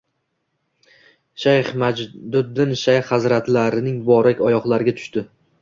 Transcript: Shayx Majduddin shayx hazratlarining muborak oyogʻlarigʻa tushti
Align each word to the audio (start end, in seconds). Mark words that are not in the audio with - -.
Shayx 1.43 1.69
Majduddin 1.83 2.73
shayx 2.85 3.07
hazratlarining 3.13 4.01
muborak 4.09 4.45
oyogʻlarigʻa 4.51 4.99
tushti 5.03 5.29